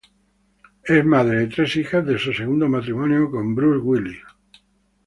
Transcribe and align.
Es 0.93 1.05
madre 1.05 1.37
de 1.41 1.45
tres 1.45 1.75
hijas 1.75 2.03
de 2.07 2.17
su 2.17 2.33
segundo 2.33 2.67
matrimonio 2.67 3.29
con 3.29 3.53
Bruce 3.53 3.85
Willis. 3.85 4.17